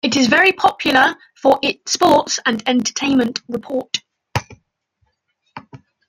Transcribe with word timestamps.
It 0.03 0.15
is 0.15 0.25
very 0.25 0.51
popular 0.51 1.15
for 1.35 1.59
its 1.61 1.91
sports 1.91 2.39
and 2.43 2.67
entertainment 2.67 3.39
report. 3.47 3.99